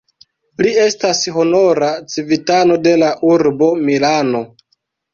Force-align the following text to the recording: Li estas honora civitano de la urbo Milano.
Li 0.65 0.71
estas 0.85 1.19
honora 1.35 1.91
civitano 2.15 2.81
de 2.89 2.97
la 3.05 3.13
urbo 3.37 3.73
Milano. 3.87 4.47